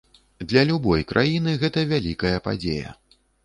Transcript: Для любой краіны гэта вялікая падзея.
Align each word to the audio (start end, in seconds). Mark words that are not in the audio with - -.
Для 0.53 0.63
любой 0.69 1.03
краіны 1.11 1.55
гэта 1.67 1.87
вялікая 1.95 2.35
падзея. 2.51 2.99